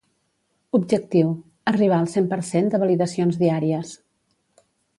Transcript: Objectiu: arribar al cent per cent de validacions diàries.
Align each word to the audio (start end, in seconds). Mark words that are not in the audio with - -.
Objectiu: 0.77 1.29
arribar 1.71 1.99
al 2.03 2.09
cent 2.13 2.29
per 2.31 2.39
cent 2.49 2.73
de 2.75 2.81
validacions 2.85 3.39
diàries. 3.43 3.93